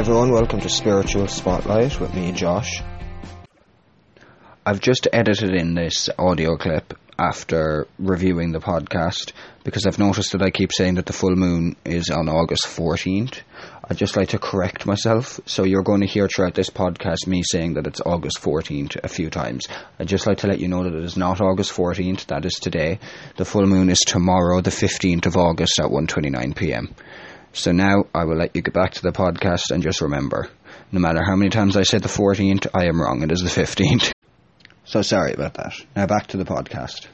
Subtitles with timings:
[0.00, 2.80] everyone, welcome to Spiritual Spotlight with me, Josh.
[4.64, 10.40] I've just edited in this audio clip after reviewing the podcast because I've noticed that
[10.40, 13.42] I keep saying that the full moon is on August 14th.
[13.84, 15.38] I'd just like to correct myself.
[15.44, 19.08] So you're going to hear throughout this podcast me saying that it's August 14th a
[19.08, 19.66] few times.
[19.98, 22.54] I'd just like to let you know that it is not August 14th, that is
[22.54, 23.00] today.
[23.36, 26.94] The full moon is tomorrow, the 15th of August at 1:29 p.m.
[27.52, 30.48] So now I will let you get back to the podcast and just remember,
[30.92, 33.22] no matter how many times I say the 14th, I am wrong.
[33.22, 34.12] It is the 15th.
[34.84, 35.74] So sorry about that.
[35.96, 37.06] Now back to the podcast.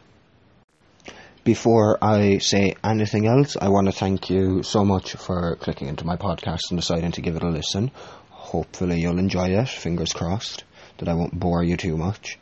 [1.45, 6.05] Before I say anything else, I want to thank you so much for clicking into
[6.05, 7.93] my podcast and deciding to give it a listen.
[8.31, 9.69] Hopefully you'll enjoy it.
[9.69, 10.65] Fingers crossed
[10.99, 12.39] that I won't bore you too much.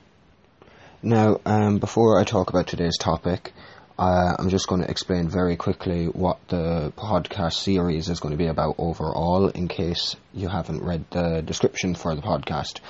[1.02, 3.52] Now, um, before I talk about today's topic,
[3.98, 8.38] uh, I'm just going to explain very quickly what the podcast series is going to
[8.38, 12.80] be about overall, in case you haven't read the description for the podcast.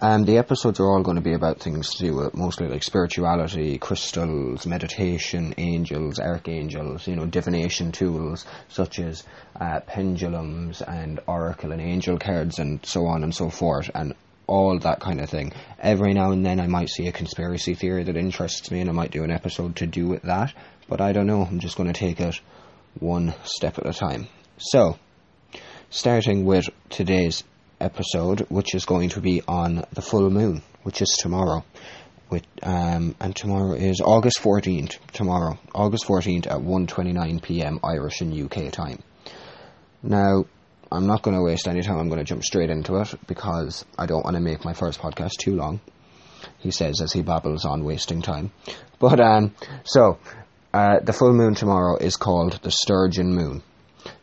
[0.00, 2.82] Um, the episodes are all going to be about things to do with mostly like
[2.82, 9.24] spirituality, crystals, meditation, angels, archangels, you know, divination tools such as
[9.58, 14.14] uh, pendulums and oracle and angel cards and so on and so forth, and
[14.46, 15.52] all that kind of thing.
[15.78, 18.92] Every now and then I might see a conspiracy theory that interests me and I
[18.92, 20.52] might do an episode to do with that,
[20.88, 21.42] but I don't know.
[21.42, 22.40] I'm just going to take it
[22.98, 24.28] one step at a time.
[24.58, 24.98] So,
[25.90, 27.42] starting with today's
[27.80, 31.64] episode, which is going to be on the full moon, which is tomorrow.
[32.30, 38.32] With, um, and tomorrow is August 14th, tomorrow, August 14th at 1.29 pm Irish and
[38.32, 39.02] UK time.
[40.02, 40.46] Now,
[40.94, 43.84] I'm not going to waste any time, I'm going to jump straight into it because
[43.98, 45.80] I don't want to make my first podcast too long.
[46.58, 48.52] He says as he babbles on, wasting time.
[49.00, 50.18] But, um, so,
[50.72, 53.62] uh, the full moon tomorrow is called the Sturgeon Moon.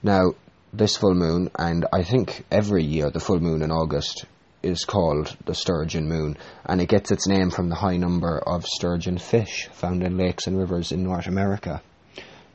[0.02, 0.36] Now,
[0.72, 4.26] this full moon, and I think every year the full moon in August
[4.64, 8.66] is called the sturgeon moon, and it gets its name from the high number of
[8.66, 11.82] sturgeon fish found in lakes and rivers in North America.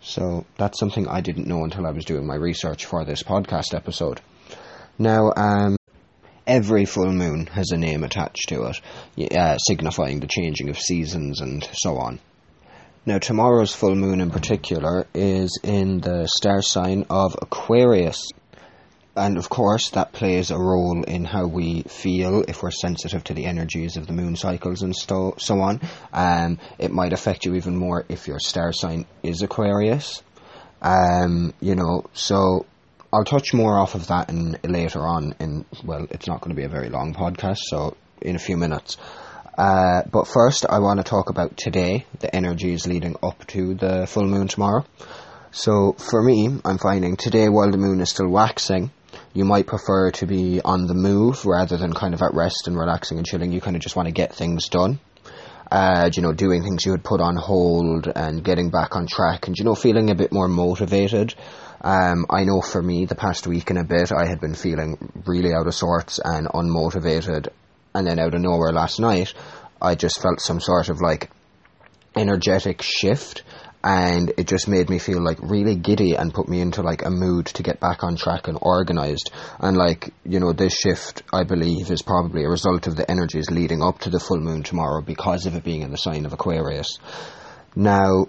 [0.01, 3.75] So that's something I didn't know until I was doing my research for this podcast
[3.75, 4.21] episode.
[4.99, 5.77] Now, um,
[6.47, 8.73] every full moon has a name attached to
[9.17, 12.21] it, uh, signifying the changing of seasons and so on.
[13.05, 18.27] Now, tomorrow's full moon in particular is in the star sign of Aquarius.
[19.17, 23.35] And of course, that plays a role in how we feel if we're sensitive to
[23.35, 25.81] the energies of the moon cycles and so, so on.
[26.13, 30.23] Um, it might affect you even more if your star sign is Aquarius.
[30.83, 32.67] Um, you know, so
[33.13, 35.35] I'll touch more off of that in, later on.
[35.41, 38.59] In well, it's not going to be a very long podcast, so in a few
[38.59, 38.99] minutes.
[39.57, 44.07] Uh, but first, I want to talk about today, the energies leading up to the
[44.07, 44.85] full moon tomorrow.
[45.51, 48.91] So, for me, I'm finding today, while the moon is still waxing,
[49.37, 52.77] you might prefer to be on the move rather than kind of at rest and
[52.77, 53.53] relaxing and chilling.
[53.53, 54.99] You kind of just want to get things done.
[55.71, 59.47] Uh, you know, doing things you had put on hold and getting back on track
[59.47, 61.35] and, you know, feeling a bit more motivated.
[61.83, 65.23] Um, I know for me, the past week and a bit, I had been feeling
[65.27, 67.49] really out of sorts and unmotivated
[67.95, 69.35] and then out of nowhere last night,
[69.83, 71.31] I just felt some sort of like
[72.17, 73.43] energetic shift
[73.87, 77.11] and it just made me feel like really giddy and put me into like a
[77.11, 79.31] mood to get back on track and organized
[79.61, 83.49] and like you know this shift i believe is probably a result of the energies
[83.49, 86.33] leading up to the full moon tomorrow because of it being in the sign of
[86.33, 86.99] aquarius
[87.77, 88.27] now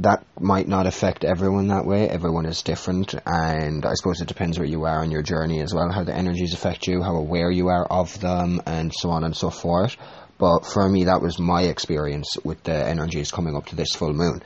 [0.00, 2.08] that might not affect everyone that way.
[2.08, 5.74] Everyone is different, and I suppose it depends where you are on your journey as
[5.74, 9.24] well, how the energies affect you, how aware you are of them, and so on
[9.24, 9.98] and so forth.
[10.40, 14.12] But for me, that was my experience with the energies coming up to this full
[14.12, 14.42] moon.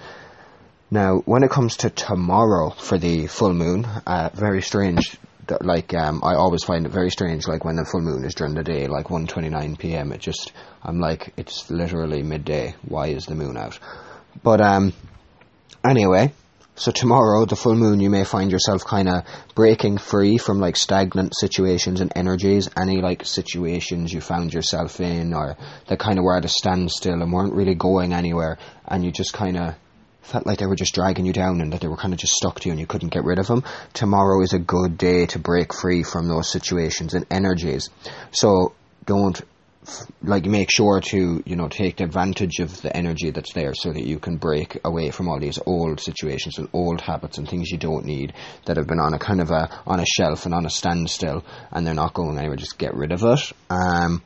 [0.90, 5.16] Now, when it comes to tomorrow for the full moon, uh, very strange.
[5.60, 7.46] Like um, I always find it very strange.
[7.46, 10.12] Like when the full moon is during the day, like 1:29 p.m.
[10.12, 10.52] It just
[10.82, 12.74] I'm like it's literally midday.
[12.82, 13.78] Why is the moon out?
[14.42, 14.92] But um,
[15.84, 16.32] Anyway,
[16.76, 19.24] so tomorrow, the full moon, you may find yourself kind of
[19.54, 25.34] breaking free from like stagnant situations and energies, any like situations you found yourself in,
[25.34, 25.56] or
[25.86, 29.32] that kind of were at a standstill and weren't really going anywhere, and you just
[29.32, 29.76] kind of
[30.22, 32.32] felt like they were just dragging you down and that they were kind of just
[32.32, 33.62] stuck to you and you couldn't get rid of them.
[33.92, 37.90] Tomorrow is a good day to break free from those situations and energies.
[38.32, 38.72] So
[39.04, 39.40] don't
[40.22, 44.06] like make sure to you know take advantage of the energy that's there so that
[44.06, 47.78] you can break away from all these old situations and old habits and things you
[47.78, 48.32] don't need
[48.66, 51.44] that have been on a kind of a on a shelf and on a standstill
[51.70, 54.22] and they're not going anywhere just get rid of it um,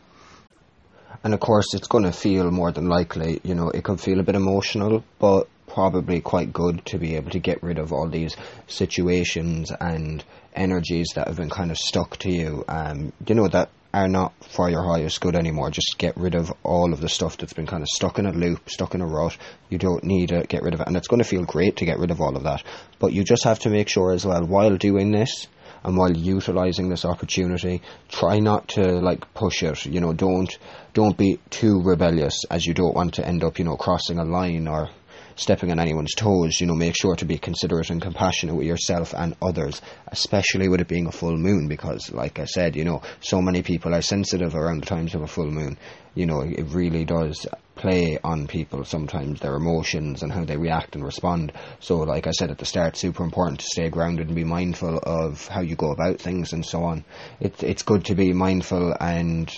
[1.25, 4.21] and of course it's going to feel more than likely you know it could feel
[4.21, 8.09] a bit emotional but probably quite good to be able to get rid of all
[8.09, 10.25] these situations and
[10.55, 12.65] energies that have been kind of stuck to you.
[12.67, 15.71] Um, you know that are not for your highest good anymore.
[15.71, 18.33] Just get rid of all of the stuff that's been kind of stuck in a
[18.33, 19.37] loop, stuck in a rut.
[19.71, 21.87] You don't need to get rid of it, and it's going to feel great to
[21.87, 22.63] get rid of all of that.
[22.99, 25.47] But you just have to make sure as well while doing this
[25.85, 29.87] and while utilizing this opportunity, try not to like push it.
[29.87, 30.51] You know, don't
[30.93, 34.25] don't be too rebellious as you don't want to end up, you know, crossing a
[34.25, 34.91] line or
[35.39, 36.61] stepping on anyone's toes.
[36.61, 40.81] You know, make sure to be considerate and compassionate with yourself and others, especially with
[40.81, 44.03] it being a full moon, because, like I said, you know, so many people are
[44.03, 45.79] sensitive around the times of a full moon.
[46.15, 47.47] You know, it really does
[47.77, 51.53] play on people sometimes their emotions and how they react and respond.
[51.79, 54.99] So, like I said at the start, super important to stay grounded and be mindful
[54.99, 57.05] of how you go about things and so on.
[57.41, 59.51] It, it's good to be mindful and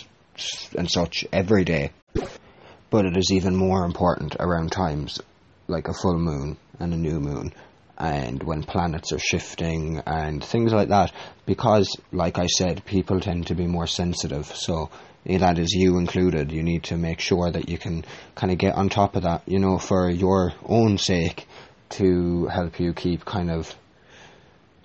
[0.76, 1.91] and such every day.
[2.91, 5.21] But it is even more important around times
[5.70, 7.52] like a full moon and a new moon
[8.00, 11.12] and when planets are shifting and things like that.
[11.44, 14.46] Because like I said people tend to be more sensitive.
[14.46, 14.90] So
[15.26, 16.50] eh, that is you included.
[16.50, 19.43] You need to make sure that you can kind of get on top of that
[19.46, 21.46] you know for your own sake
[21.90, 23.75] to help you keep kind of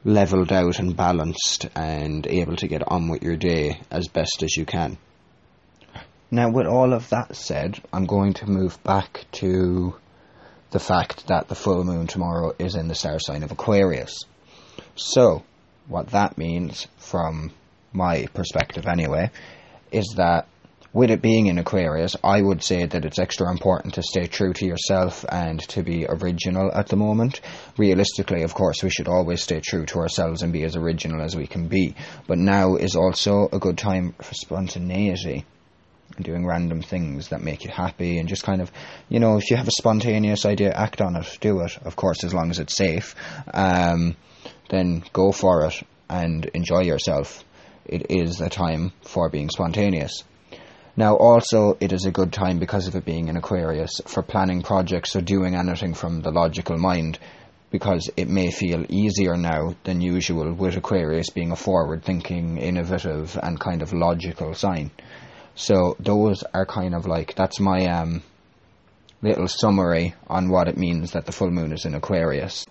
[0.03, 4.55] leveled out and balanced and able to get on with your day as best as
[4.57, 4.97] you can.
[6.31, 9.95] Now with all of that said I'm going to move back to
[10.75, 14.25] the fact that the full moon tomorrow is in the star sign of Aquarius.
[14.97, 15.41] So,
[15.87, 17.53] what that means, from
[17.93, 19.31] my perspective anyway,
[19.93, 20.49] is that
[20.91, 24.51] with it being in Aquarius, I would say that it's extra important to stay true
[24.51, 27.39] to yourself and to be original at the moment.
[27.77, 31.37] Realistically, of course, we should always stay true to ourselves and be as original as
[31.37, 31.95] we can be.
[32.27, 35.45] But now is also a good time for spontaneity
[36.21, 38.71] doing random things that make you happy and just kind of,
[39.09, 42.23] you know, if you have a spontaneous idea, act on it, do it, of course,
[42.23, 43.15] as long as it's safe,
[43.53, 44.15] um,
[44.69, 47.43] then go for it and enjoy yourself.
[47.85, 50.23] It is a time for being spontaneous.
[50.97, 54.61] Now, also, it is a good time because of it being in Aquarius for planning
[54.61, 57.19] projects or doing anything from the logical mind
[57.69, 63.37] because it may feel easier now than usual with Aquarius being a forward thinking, innovative,
[63.43, 64.91] and kind of logical sign.
[65.55, 68.21] So those are kind of like that's my um,
[69.21, 72.65] little summary on what it means that the full moon is in Aquarius.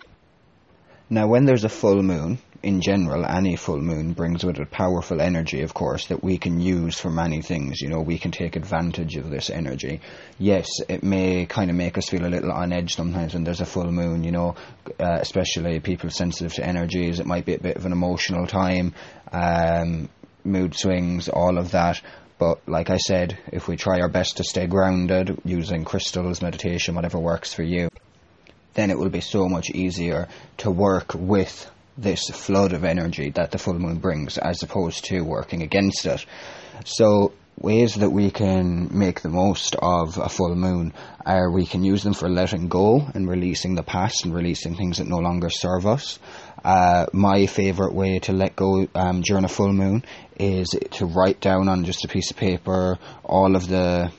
[1.10, 5.20] Now, when there's a full moon, in general, any full moon brings with it powerful
[5.20, 7.82] energy, of course, that we can use for many things.
[7.82, 10.00] You know, we can take advantage of this energy.
[10.38, 13.60] Yes, it may kind of make us feel a little on edge sometimes when there's
[13.60, 14.54] a full moon, you know,
[14.98, 17.20] uh, especially people sensitive to energies.
[17.20, 18.94] It might be a bit of an emotional time,
[19.30, 20.08] um,
[20.42, 22.00] mood swings, all of that.
[22.38, 26.94] But like I said, if we try our best to stay grounded using crystals, meditation,
[26.94, 27.88] whatever works for you,
[28.74, 30.28] then it will be so much easier
[30.58, 35.20] to work with this flood of energy that the full moon brings as opposed to
[35.20, 36.26] working against it.
[36.84, 40.92] So ways that we can make the most of a full moon
[41.24, 44.98] are we can use them for letting go and releasing the past and releasing things
[44.98, 46.18] that no longer serve us.
[46.64, 50.04] Uh, my favourite way to let go um, during a full moon
[50.38, 54.10] is to write down on just a piece of paper all of the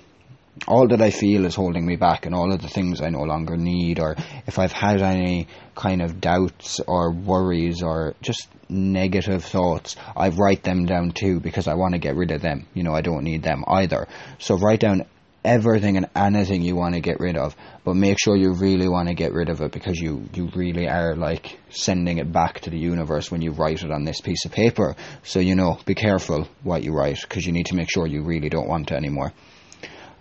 [0.67, 3.23] all that I feel is holding me back and all of the things I no
[3.23, 4.15] longer need or
[4.47, 10.63] if I've had any kind of doubts or worries or just negative thoughts, I write
[10.63, 12.67] them down too because I want to get rid of them.
[12.73, 14.07] You know, I don't need them either.
[14.39, 15.05] So write down
[15.43, 19.07] everything and anything you want to get rid of, but make sure you really want
[19.09, 22.71] to get rid of it because you, you really are like sending it back to
[22.71, 24.95] the universe when you write it on this piece of paper.
[25.23, 28.23] So, you know, be careful what you write because you need to make sure you
[28.23, 29.33] really don't want it anymore.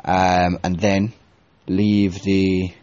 [0.04, 1.12] Um, and then
[1.66, 2.75] leave the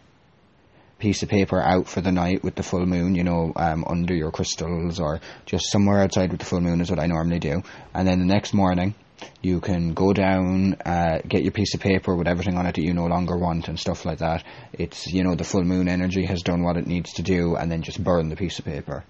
[0.98, 4.14] piece of paper out for the night with the full moon, you know, um, under
[4.14, 7.62] your crystals or just somewhere outside with the full moon is what I normally do.
[7.92, 8.94] And then the next morning,
[9.40, 12.82] you can go down, uh, get your piece of paper with everything on it that
[12.82, 14.44] you no longer want and stuff like that.
[14.72, 17.70] It's, you know, the full moon energy has done what it needs to do and
[17.70, 19.04] then just burn the piece of paper.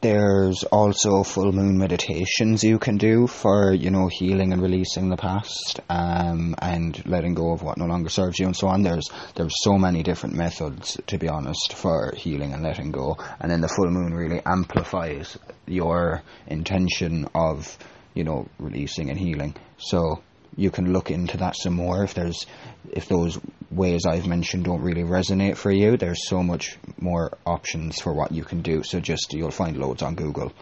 [0.00, 5.16] There's also full moon meditations you can do for, you know, healing and releasing the
[5.16, 8.82] past um, and letting go of what no longer serves you and so on.
[8.82, 13.16] There's there's so many different methods, to be honest, for healing and letting go.
[13.40, 17.78] And then the full moon really amplifies your intention of
[18.14, 19.54] you know, releasing and healing.
[19.76, 20.22] So
[20.56, 22.46] you can look into that some more if there's
[22.90, 23.38] if those
[23.70, 25.96] ways I've mentioned don't really resonate for you.
[25.96, 28.82] There's so much more options for what you can do.
[28.82, 30.52] So just you'll find loads on Google.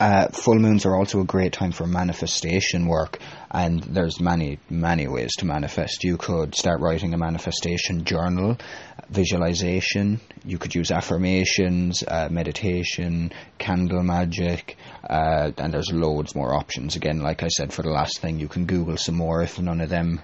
[0.00, 3.18] Uh, full moons are also a great time for manifestation work,
[3.50, 6.04] and there's many, many ways to manifest.
[6.04, 8.56] You could start writing a manifestation journal,
[9.10, 10.20] visualization.
[10.44, 14.76] You could use affirmations, uh, meditation, candle magic,
[15.08, 16.94] uh, and there's loads more options.
[16.94, 19.80] Again, like I said, for the last thing, you can Google some more if none
[19.80, 20.20] of them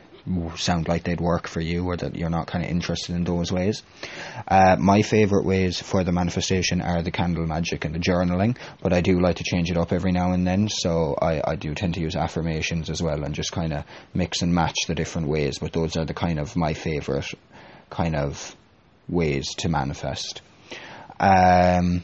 [0.56, 3.52] sound like they'd work for you or that you're not kind of interested in those
[3.52, 3.82] ways.
[4.48, 8.92] Uh, my favourite ways for the manifestation are the candle magic and the journaling, but
[8.92, 11.74] I do like to change it up every now and then, so I, I do
[11.74, 15.28] tend to use affirmations as well and just kind of mix and match the different
[15.28, 17.32] ways, but those are the kind of my favourite
[17.90, 18.56] kind of
[19.08, 20.40] ways to manifest.
[21.20, 22.02] Um,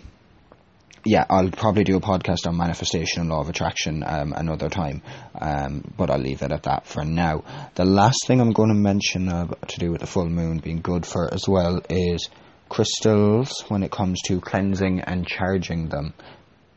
[1.05, 5.03] yeah, I'll probably do a podcast on manifestation and law of attraction um, another time,
[5.41, 7.45] um, but I'll leave it at that for now.
[7.75, 10.81] The last thing I'm going to mention uh, to do with the full moon being
[10.81, 12.29] good for as well is
[12.69, 16.13] crystals when it comes to cleansing and charging them.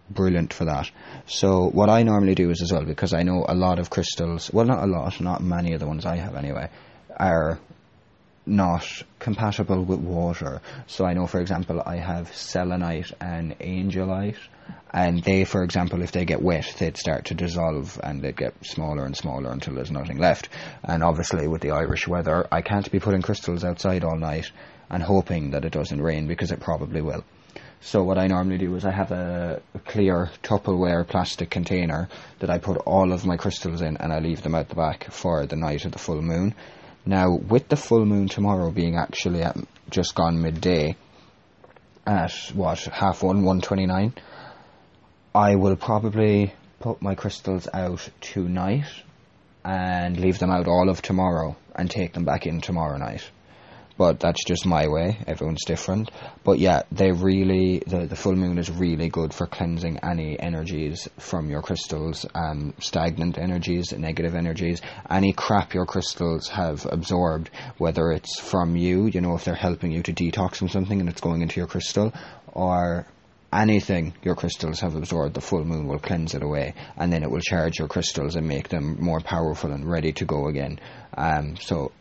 [0.10, 0.90] Brilliant for that.
[1.26, 4.52] So, what I normally do is as well, because I know a lot of crystals,
[4.54, 6.70] well, not a lot, not many of the ones I have anyway,
[7.18, 7.60] are
[8.46, 8.86] not
[9.20, 10.62] compatible with water.
[10.88, 14.38] So I know, for example, I have selenite and angelite,
[14.92, 18.54] and they, for example, if they get wet, they'd start to dissolve and they'd get
[18.66, 20.50] smaller and smaller until there's nothing left.
[20.84, 24.52] And obviously, with the Irish weather, I can't be putting crystals outside all night
[24.90, 27.24] and hoping that it doesn't rain because it probably will.
[27.86, 32.08] So what I normally do is I have a, a, clear Tupperware plastic container
[32.40, 35.12] that I put all of my crystals in and I leave them out the back
[35.12, 36.56] for the night of the full moon.
[37.06, 39.58] Now, with the full moon tomorrow being actually at
[39.90, 40.96] just gone midday,
[42.06, 44.14] at what half one, one twenty nine,
[45.36, 48.88] I will probably put my crystals out tonight
[49.66, 53.30] and leave them out all of tomorrow and take them back in tomorrow night
[53.98, 55.18] but that's just my way.
[55.28, 56.10] Everyone's different.
[56.44, 61.08] But yeah, they really the the full moon is really good for cleansing any energies
[61.18, 68.12] from your crystals, um, stagnant energies, negative energies, any crap your crystals have absorbed, whether
[68.12, 71.22] it's from you, you know, if they're helping you to detox from something and it's
[71.22, 72.14] going into your crystal,
[72.48, 73.06] or
[73.52, 77.30] anything your crystals have absorbed, the full moon will cleanse it away, and then it
[77.30, 80.80] will charge your crystals and make them more powerful and ready to go again.
[81.16, 81.92] Um, so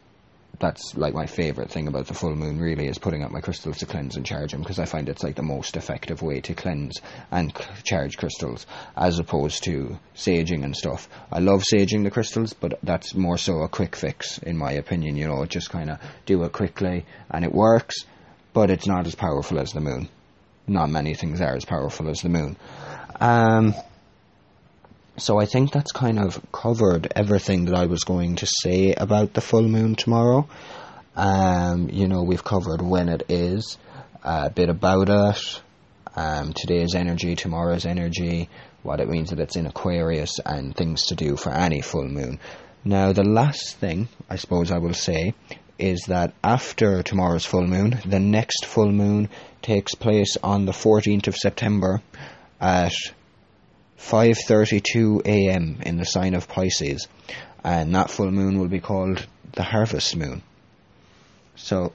[0.59, 3.79] that's like my favorite thing about the full moon really is putting out my crystals
[3.79, 6.55] to cleanse and charge them because I find it's like the most effective way to
[6.55, 7.53] cleanse and
[7.85, 8.67] charge crystals
[8.97, 11.09] as opposed to saging and stuff.
[11.31, 15.17] I love saging the crystals, but that's more so a quick fix in my opinion.
[15.17, 18.05] You know, just kind of do it quickly and it works,
[18.53, 20.09] but it's not as powerful as the moon.
[20.67, 22.57] Not many things are as powerful as the moon.
[23.21, 23.75] Um,
[25.17, 29.35] so I think that's kind of covered everything that I was going to say about
[29.35, 30.49] the full moon tomorrow.
[31.15, 33.77] Um, you know, we've covered when it is,
[34.23, 35.61] a bit about it,
[36.17, 38.49] um, today's energy, tomorrow's energy,
[38.83, 42.41] what it means that it's in Aquarius, and things to do for any full moon.
[42.85, 45.35] Now, the last thing I suppose I will say
[45.79, 49.29] is that after tomorrow's full moon, the next full moon
[49.61, 52.03] takes place on the 14th of September
[52.61, 52.93] at
[54.09, 55.79] 5:32 a.m.
[55.85, 57.09] in the sign of Pisces,
[57.65, 60.43] and that full moon will be called the harvest moon.
[61.57, 61.93] So,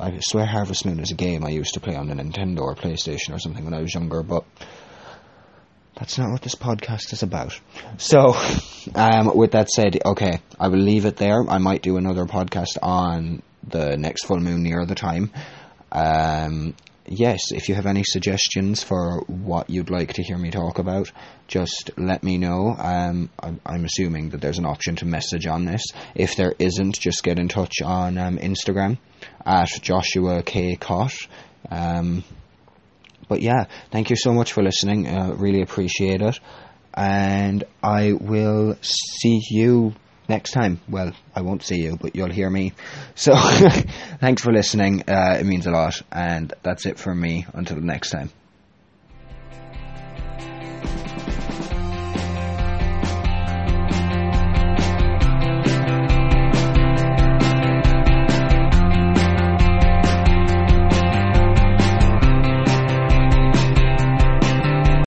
[0.00, 2.74] I swear Harvest Moon is a game I used to play on the Nintendo or
[2.74, 4.44] PlayStation or something when I was younger, but
[5.94, 7.58] that's not what this podcast is about.
[7.98, 8.36] So,
[8.94, 11.48] um, with that said, okay, I will leave it there.
[11.48, 15.30] I might do another podcast on the next full moon near the time.
[15.90, 16.74] Um,
[17.08, 21.10] yes, if you have any suggestions for what you'd like to hear me talk about,
[21.48, 22.74] just let me know.
[22.76, 25.82] Um, I'm, I'm, assuming that there's an option to message on this.
[26.14, 28.98] If there isn't, just get in touch on um, Instagram
[29.44, 30.76] at Joshua K.
[30.76, 31.14] Cott.
[31.70, 32.24] Um,
[33.28, 35.06] but yeah, thank you so much for listening.
[35.06, 36.38] Uh, really appreciate it.
[36.94, 39.94] And I will see you
[40.28, 40.80] next time.
[40.88, 42.72] Well, I won't see you, but you'll hear me.
[43.14, 43.34] So,
[44.20, 45.02] thanks for listening.
[45.08, 46.00] Uh, it means a lot.
[46.10, 47.46] And that's it from me.
[47.54, 48.30] Until next time.